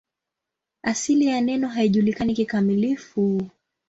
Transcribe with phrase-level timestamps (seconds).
[0.81, 3.47] Asili ya neno haijulikani kikamilifu.